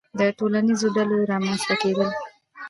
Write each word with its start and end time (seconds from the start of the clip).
•د 0.19 0.21
ټولنیزو 0.37 0.87
ډلو 0.95 1.15
رامنځته 1.31 1.75
کېدل. 1.81 2.09